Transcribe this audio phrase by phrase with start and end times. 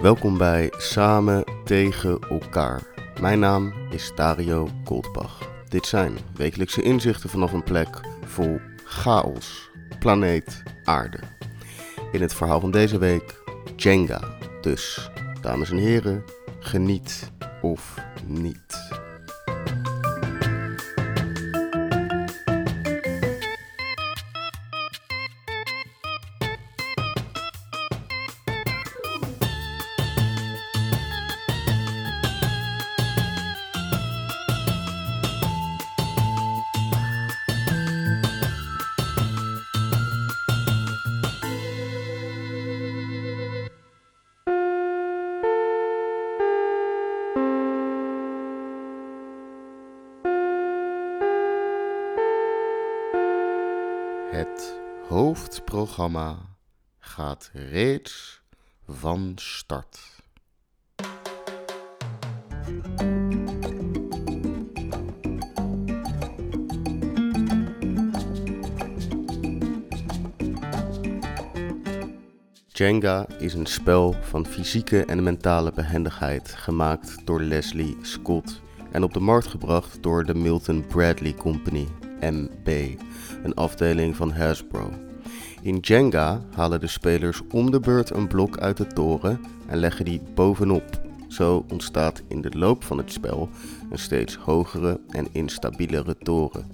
[0.00, 2.82] Welkom bij Samen tegen elkaar.
[3.20, 5.48] Mijn naam is Dario Goldbach.
[5.68, 11.20] Dit zijn wekelijkse inzichten vanaf een plek vol chaos, planeet Aarde.
[12.12, 13.42] In het verhaal van deze week
[13.76, 14.20] Jenga.
[14.60, 16.24] Dus, dames en heren,
[16.60, 17.30] geniet
[17.62, 17.94] of
[18.26, 18.99] niet.
[55.10, 56.38] Hoofdprogramma
[56.98, 58.42] gaat reeds
[58.86, 60.00] van start.
[72.66, 78.60] Jenga is een spel van fysieke en mentale behendigheid gemaakt door Leslie Scott
[78.92, 81.86] en op de markt gebracht door de Milton Bradley Company,
[82.20, 82.94] MB,
[83.42, 84.90] een afdeling van Hasbro.
[85.62, 90.04] In Jenga halen de spelers om de beurt een blok uit de toren en leggen
[90.04, 91.00] die bovenop.
[91.28, 93.48] Zo ontstaat in de loop van het spel
[93.90, 96.66] een steeds hogere en instabielere toren.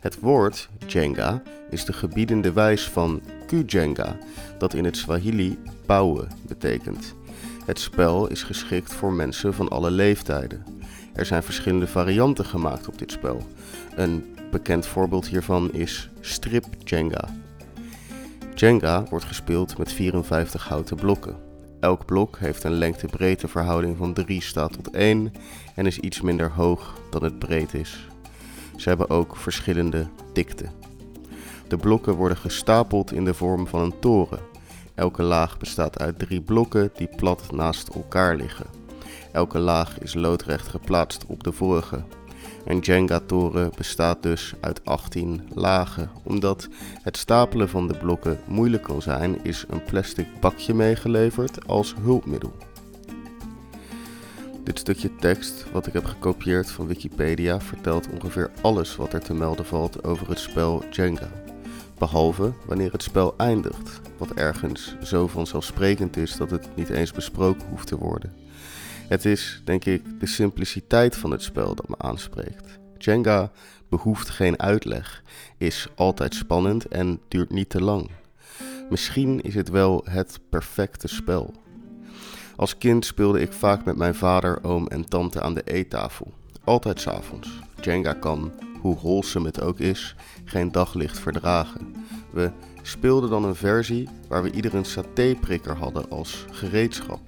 [0.00, 4.16] Het woord Jenga is de gebiedende wijs van Kujenga,
[4.58, 7.14] dat in het Swahili bouwen betekent.
[7.64, 10.64] Het spel is geschikt voor mensen van alle leeftijden.
[11.12, 13.46] Er zijn verschillende varianten gemaakt op dit spel.
[13.96, 17.28] Een bekend voorbeeld hiervan is Strip Jenga.
[18.54, 21.36] Jenga wordt gespeeld met 54 houten blokken.
[21.80, 25.32] Elk blok heeft een lengte-breedte verhouding van 3 staat tot 1
[25.74, 28.08] en is iets minder hoog dan het breed is.
[28.76, 30.66] Ze hebben ook verschillende dikte.
[31.68, 34.40] De blokken worden gestapeld in de vorm van een toren.
[34.94, 38.66] Elke laag bestaat uit drie blokken die plat naast elkaar liggen.
[39.32, 42.04] Elke laag is loodrecht geplaatst op de vorige.
[42.64, 46.10] Een Jenga-toren bestaat dus uit 18 lagen.
[46.24, 46.68] Omdat
[47.02, 52.52] het stapelen van de blokken moeilijk kan zijn, is een plastic bakje meegeleverd als hulpmiddel.
[54.64, 59.34] Dit stukje tekst, wat ik heb gekopieerd van Wikipedia, vertelt ongeveer alles wat er te
[59.34, 61.28] melden valt over het spel Jenga.
[61.98, 67.68] Behalve wanneer het spel eindigt, wat ergens zo vanzelfsprekend is dat het niet eens besproken
[67.68, 68.32] hoeft te worden.
[69.08, 72.78] Het is, denk ik, de simpliciteit van het spel dat me aanspreekt.
[72.98, 73.50] Jenga
[73.88, 75.22] behoeft geen uitleg,
[75.58, 78.10] is altijd spannend en duurt niet te lang.
[78.90, 81.54] Misschien is het wel het perfecte spel.
[82.56, 86.32] Als kind speelde ik vaak met mijn vader, oom en tante aan de eettafel.
[86.64, 87.60] Altijd s'avonds.
[87.80, 90.14] Jenga kan, hoe wholesome het ook is,
[90.44, 91.94] geen daglicht verdragen.
[92.30, 92.50] We
[92.82, 97.20] speelden dan een versie waar we ieder een satéprikker hadden als gereedschap.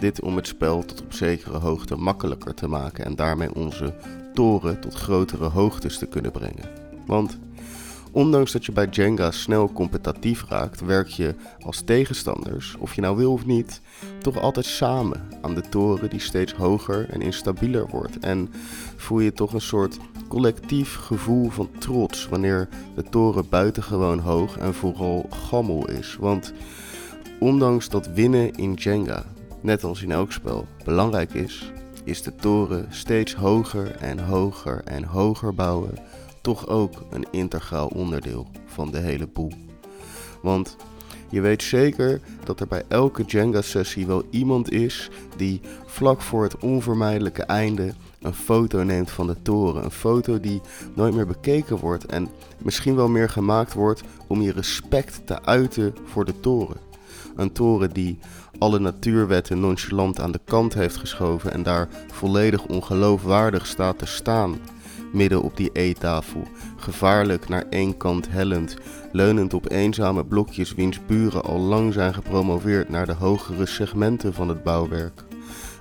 [0.00, 3.94] Dit om het spel tot op zekere hoogte makkelijker te maken en daarmee onze
[4.34, 6.68] toren tot grotere hoogtes te kunnen brengen.
[7.06, 7.38] Want
[8.12, 11.34] ondanks dat je bij Jenga snel competitief raakt, werk je
[11.64, 13.80] als tegenstanders, of je nou wil of niet,
[14.18, 18.18] toch altijd samen aan de toren die steeds hoger en instabieler wordt.
[18.18, 18.48] En
[18.96, 24.74] voel je toch een soort collectief gevoel van trots wanneer de toren buitengewoon hoog en
[24.74, 26.16] vooral gammel is.
[26.20, 26.52] Want
[27.38, 29.24] ondanks dat winnen in Jenga,
[29.60, 31.72] net als in elk spel, belangrijk is,
[32.04, 35.98] is de toren steeds hoger en hoger en hoger bouwen
[36.40, 39.52] toch ook een integraal onderdeel van de hele boel.
[40.42, 40.76] Want
[41.28, 46.58] je weet zeker dat er bij elke Jenga-sessie wel iemand is die vlak voor het
[46.58, 49.84] onvermijdelijke einde een foto neemt van de toren.
[49.84, 50.60] Een foto die
[50.94, 52.28] nooit meer bekeken wordt en
[52.58, 56.76] misschien wel meer gemaakt wordt om je respect te uiten voor de toren.
[57.36, 58.18] Een toren die
[58.60, 64.58] alle natuurwetten nonchalant aan de kant heeft geschoven en daar volledig ongeloofwaardig staat te staan.
[65.12, 66.42] Midden op die eettafel,
[66.76, 68.76] gevaarlijk naar één kant hellend,
[69.12, 74.48] leunend op eenzame blokjes wiens buren al lang zijn gepromoveerd naar de hogere segmenten van
[74.48, 75.24] het bouwwerk.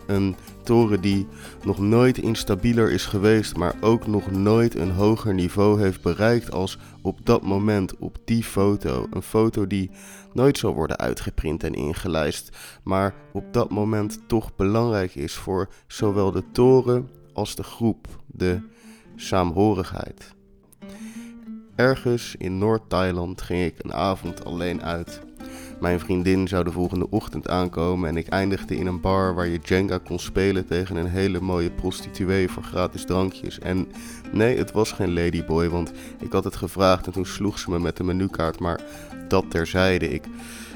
[0.08, 0.36] Een
[0.70, 1.28] toren die
[1.64, 6.78] nog nooit instabieler is geweest, maar ook nog nooit een hoger niveau heeft bereikt als
[7.02, 9.08] op dat moment op die foto.
[9.12, 9.92] Een foto die
[10.34, 16.32] nooit zal worden uitgeprint en ingelijst, maar op dat moment toch belangrijk is voor zowel
[16.32, 18.62] de toren als de groep, de
[19.16, 20.34] saamhorigheid.
[21.76, 25.22] Ergens in Noord-Thailand ging ik een avond alleen uit.
[25.80, 29.60] Mijn vriendin zou de volgende ochtend aankomen en ik eindigde in een bar waar je
[29.64, 33.60] Jenga kon spelen tegen een hele mooie prostituee voor gratis drankjes.
[33.60, 33.88] En
[34.32, 37.80] nee, het was geen ladyboy, want ik had het gevraagd en toen sloeg ze me
[37.80, 38.82] met de menukaart, maar
[39.28, 40.10] dat terzijde.
[40.10, 40.24] Ik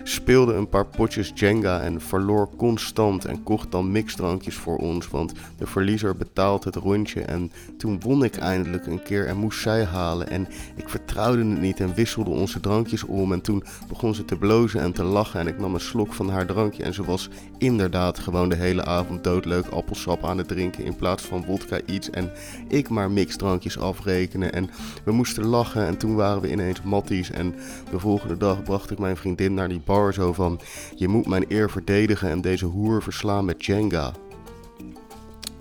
[0.03, 5.33] speelde een paar potjes Jenga en verloor constant en kocht dan mixdrankjes voor ons, want
[5.57, 7.21] de verliezer betaalt het rondje.
[7.21, 10.29] En toen won ik eindelijk een keer en moest zij halen.
[10.29, 13.31] En ik vertrouwde het niet en wisselde onze drankjes om.
[13.33, 16.29] En toen begon ze te blozen en te lachen en ik nam een slok van
[16.29, 16.83] haar drankje.
[16.83, 21.23] En ze was inderdaad gewoon de hele avond doodleuk appelsap aan het drinken in plaats
[21.23, 22.09] van vodka iets.
[22.09, 22.31] En
[22.67, 24.53] ik maar mixdrankjes afrekenen.
[24.53, 24.69] En
[25.05, 27.31] we moesten lachen en toen waren we ineens matties.
[27.31, 27.55] En
[27.91, 30.59] de volgende dag bracht ik mijn vriendin naar die bar zo van:
[30.95, 34.13] Je moet mijn eer verdedigen en deze hoer verslaan met Jenga.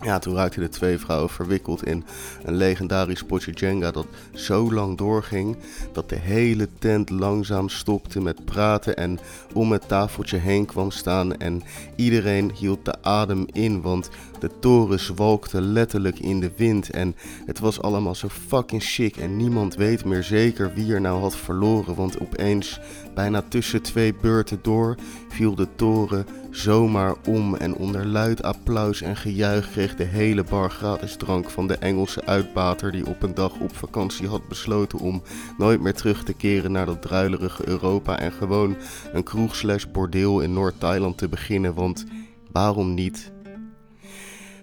[0.02, 2.04] Ja, toen raakten de twee vrouwen verwikkeld in
[2.44, 5.56] een legendarisch potje Jenga dat zo lang doorging
[5.92, 9.18] dat de hele tent langzaam stopte met praten en
[9.54, 11.62] om het tafeltje heen kwam staan en
[11.96, 17.14] iedereen hield de adem in, want de toren zwalkte letterlijk in de wind en
[17.46, 21.36] het was allemaal zo fucking chic en niemand weet meer zeker wie er nou had
[21.36, 22.80] verloren, want opeens,
[23.14, 24.96] bijna tussen twee beurten door,
[25.28, 30.70] viel de toren zomaar om en onder luid applaus en gejuich kreeg de hele bar
[30.70, 35.22] gratis drank van de Engelse uitbater die op een dag op vakantie had besloten om
[35.58, 38.76] nooit meer terug te keren naar dat druilerige Europa en gewoon
[39.12, 42.04] een kroeg slash bordeel in Noord-Thailand te beginnen, want
[42.52, 43.32] waarom niet?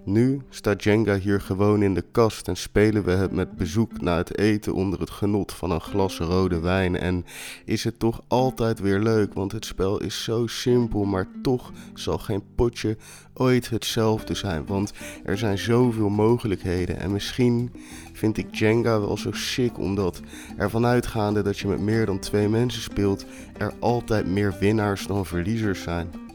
[0.06, 4.18] Nu staat Jenga hier gewoon in de kast en spelen we het met bezoek na
[4.18, 6.98] het eten onder het genot van een glas rode wijn.
[6.98, 7.26] En
[7.66, 12.18] is het toch altijd weer leuk, want het spel is zo simpel, maar toch zal
[12.18, 12.98] geen potje
[13.34, 14.66] ooit hetzelfde zijn.
[14.66, 14.94] Want
[15.24, 17.72] er zijn zoveel mogelijkheden en misschien
[18.14, 20.22] vind ik Jenga wel zo sick omdat
[20.58, 23.26] ervan uitgaande dat je met meer dan twee mensen speelt,
[23.58, 26.29] er altijd meer winnaars dan verliezers zijn.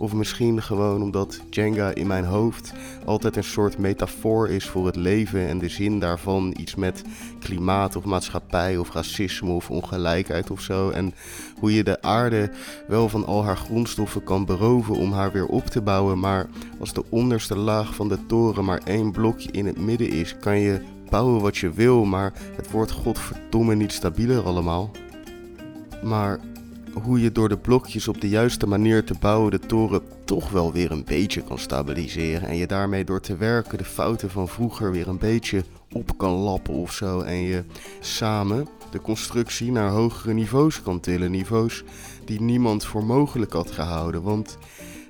[0.00, 2.72] Of misschien gewoon omdat Jenga in mijn hoofd
[3.04, 6.54] altijd een soort metafoor is voor het leven en de zin daarvan.
[6.56, 7.02] Iets met
[7.38, 10.90] klimaat of maatschappij of racisme of ongelijkheid of zo.
[10.90, 11.14] En
[11.58, 12.50] hoe je de aarde
[12.88, 16.18] wel van al haar grondstoffen kan beroven om haar weer op te bouwen.
[16.18, 16.46] Maar
[16.78, 20.58] als de onderste laag van de toren maar één blokje in het midden is, kan
[20.58, 24.90] je bouwen wat je wil, maar het wordt godverdomme niet stabieler allemaal.
[26.02, 26.40] Maar
[26.94, 30.72] hoe je door de blokjes op de juiste manier te bouwen de toren toch wel
[30.72, 32.48] weer een beetje kan stabiliseren.
[32.48, 36.32] En je daarmee door te werken de fouten van vroeger weer een beetje op kan
[36.32, 37.20] lappen of zo.
[37.20, 37.64] En je
[38.00, 41.30] samen de constructie naar hogere niveaus kan tillen.
[41.30, 41.82] Niveaus
[42.24, 44.22] die niemand voor mogelijk had gehouden.
[44.22, 44.58] Want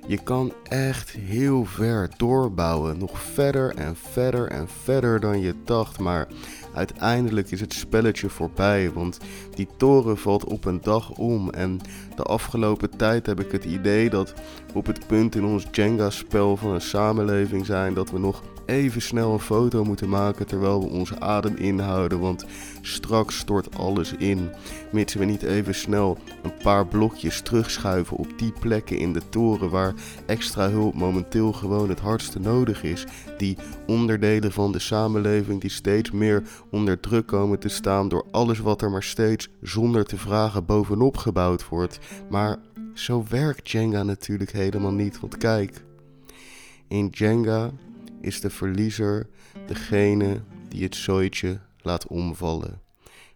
[0.07, 2.97] je kan echt heel ver doorbouwen.
[2.97, 5.99] Nog verder en verder en verder dan je dacht.
[5.99, 6.27] Maar
[6.73, 8.91] uiteindelijk is het spelletje voorbij.
[8.91, 9.17] Want
[9.55, 11.49] die toren valt op een dag om.
[11.49, 11.79] En
[12.15, 14.33] de afgelopen tijd heb ik het idee dat
[14.73, 19.33] op het punt in ons Jenga-spel van een samenleving zijn dat we nog even snel
[19.33, 22.45] een foto moeten maken terwijl we onze adem inhouden, want
[22.81, 24.49] straks stort alles in.
[24.91, 29.69] Mits we niet even snel een paar blokjes terugschuiven op die plekken in de toren
[29.69, 29.93] waar
[30.25, 33.05] extra hulp momenteel gewoon het hardste nodig is.
[33.37, 33.57] Die
[33.87, 38.81] onderdelen van de samenleving die steeds meer onder druk komen te staan door alles wat
[38.81, 41.99] er maar steeds zonder te vragen bovenop gebouwd wordt.
[42.29, 42.59] Maar
[42.93, 45.83] zo werkt Jenga natuurlijk helemaal niet, want kijk.
[46.87, 47.71] In Jenga
[48.21, 49.27] is de verliezer
[49.67, 52.81] degene die het zooitje laat omvallen.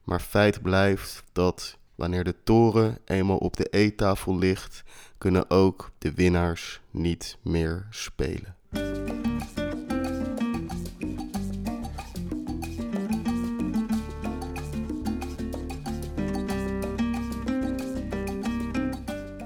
[0.03, 4.83] Maar feit blijft dat wanneer de toren eenmaal op de eettafel ligt,
[5.17, 8.55] kunnen ook de winnaars niet meer spelen.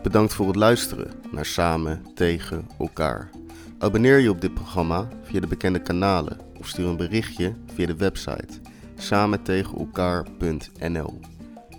[0.04, 3.39] Bedankt voor het luisteren naar Samen tegen elkaar.
[3.82, 7.96] Abonneer je op dit programma via de bekende kanalen of stuur een berichtje via de
[7.96, 8.60] website
[8.96, 11.20] samentegenelkaar.nl.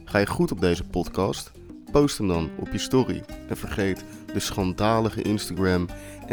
[0.04, 1.52] Ga je goed op deze podcast?
[1.92, 5.86] Post hem dan op je story en vergeet de schandalige Instagram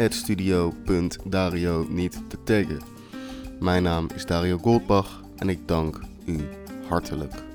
[0.08, 2.80] studio.dario niet te taggen.
[3.60, 6.38] Mijn naam is Dario Goldbach en ik dank u
[6.88, 7.47] hartelijk.